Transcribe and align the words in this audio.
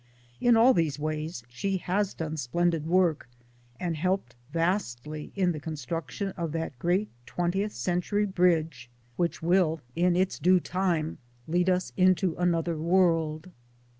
In 0.39 0.57
all 0.57 0.73
these 0.73 0.97
ways 0.97 1.43
she 1.47 1.77
has 1.77 2.15
done 2.15 2.35
splendid 2.35 2.87
work, 2.87 3.29
and 3.79 3.95
helped 3.95 4.35
vastly 4.51 5.31
in 5.35 5.51
the 5.51 5.59
construc 5.59 6.09
tion 6.09 6.29
of 6.29 6.53
that 6.53 6.79
great 6.79 7.07
twentieth 7.27 7.71
century 7.73 8.25
bridge 8.25 8.89
which 9.15 9.41
222 9.41 9.41
MY 9.43 9.77
DAYS 9.77 9.85
AND 9.85 9.93
DREAMS 9.93 10.03
will 10.03 10.07
in 10.07 10.21
its 10.23 10.39
due 10.39 10.59
time 10.59 11.17
lead 11.47 11.69
us 11.69 11.93
into 11.95 12.35
another 12.37 12.79
world. 12.79 13.51